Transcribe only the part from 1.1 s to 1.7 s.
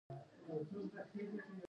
مو نازک دی؟